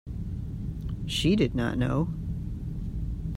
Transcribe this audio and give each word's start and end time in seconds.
She 1.05 1.35
did 1.35 1.53
not 1.53 1.77
know. 1.77 2.11